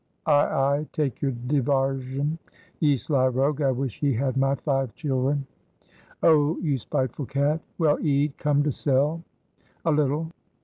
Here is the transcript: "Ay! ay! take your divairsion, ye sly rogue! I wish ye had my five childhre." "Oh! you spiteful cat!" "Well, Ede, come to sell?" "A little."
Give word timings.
"Ay! 0.25 0.45
ay! 0.49 0.87
take 0.93 1.21
your 1.21 1.29
divairsion, 1.31 2.39
ye 2.79 2.97
sly 2.97 3.27
rogue! 3.27 3.61
I 3.61 3.69
wish 3.69 4.01
ye 4.01 4.13
had 4.15 4.35
my 4.35 4.55
five 4.55 4.95
childhre." 4.95 5.37
"Oh! 6.23 6.57
you 6.57 6.79
spiteful 6.79 7.27
cat!" 7.27 7.61
"Well, 7.77 7.99
Ede, 8.01 8.35
come 8.39 8.63
to 8.63 8.71
sell?" 8.71 9.21
"A 9.85 9.91
little." 9.91 10.31